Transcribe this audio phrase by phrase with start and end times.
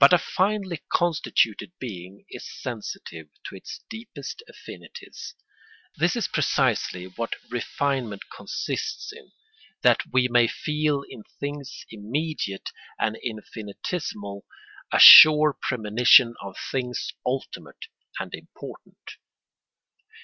[0.00, 5.36] But a finely constituted being is sensitive to its deepest affinities.
[5.96, 9.30] This is precisely what refinement consists in,
[9.82, 14.44] that we may feel in things immediate and infinitesimal
[14.92, 17.86] a sure premonition of things ultimate
[18.18, 19.08] and important.